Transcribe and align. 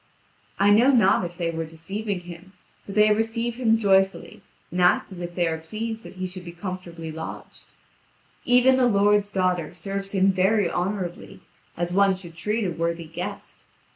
I 0.57 0.71
know 0.71 0.89
not 0.89 1.23
if 1.25 1.37
they 1.37 1.51
were 1.51 1.63
deceiving 1.63 2.21
him, 2.21 2.53
but 2.87 2.95
they 2.95 3.13
receive 3.13 3.57
him 3.57 3.77
joyfully 3.77 4.41
and 4.71 4.81
act 4.81 5.11
as 5.11 5.21
if 5.21 5.35
they 5.35 5.45
are 5.45 5.59
pleased 5.59 6.01
that 6.03 6.15
he 6.15 6.25
should 6.25 6.43
be 6.43 6.51
comfortably 6.51 7.11
lodged. 7.11 7.67
Even 8.43 8.77
the 8.77 8.87
lord's 8.87 9.29
daughter 9.29 9.75
serves 9.75 10.13
him 10.13 10.31
very 10.31 10.67
honourably, 10.71 11.41
as 11.77 11.93
one 11.93 12.15
should 12.15 12.33
treat 12.33 12.65
a 12.65 12.71
worthy 12.71 13.05
guest. 13.05 13.63